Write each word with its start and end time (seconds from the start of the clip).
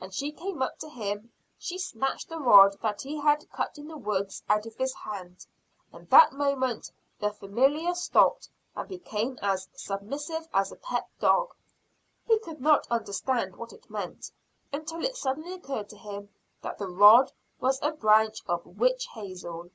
As 0.00 0.14
she 0.14 0.30
came 0.30 0.62
up 0.62 0.78
to 0.78 0.88
him 0.88 1.32
she 1.58 1.78
snatched 1.78 2.30
a 2.30 2.38
rod 2.38 2.76
that 2.80 3.02
he 3.02 3.16
had 3.18 3.50
cut 3.50 3.76
in 3.76 3.88
the 3.88 3.96
woods, 3.96 4.40
out 4.48 4.66
of 4.66 4.76
his 4.76 4.94
hand, 4.94 5.44
and 5.92 6.08
that 6.10 6.32
moment 6.32 6.92
the 7.18 7.32
familiar 7.32 7.92
stopped 7.96 8.48
and 8.76 8.88
became 8.88 9.36
as 9.42 9.68
submissive 9.74 10.46
as 10.54 10.70
a 10.70 10.76
pet 10.76 11.08
dog. 11.18 11.56
He 12.24 12.38
could 12.38 12.60
not 12.60 12.86
understand 12.88 13.56
what 13.56 13.72
it 13.72 13.90
meant, 13.90 14.30
until 14.72 15.04
it 15.04 15.16
suddenly 15.16 15.54
occurred 15.54 15.88
to 15.88 15.96
him 15.98 16.28
that 16.62 16.78
the 16.78 16.86
rod 16.86 17.32
was 17.58 17.80
a 17.82 17.90
branch 17.90 18.42
of 18.46 18.64
witch 18.78 19.08
hazel! 19.14 19.70